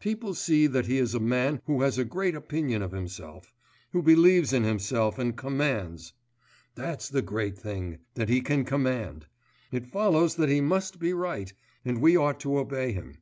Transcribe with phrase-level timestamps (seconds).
[0.00, 3.52] People see that he is a man who has a great opinion of himself,
[3.92, 6.14] who believes in himself, and commands.
[6.74, 9.26] That's the great thing, that he can command;
[9.70, 11.52] it follows that he must be right,
[11.84, 13.18] and we ought to obey him.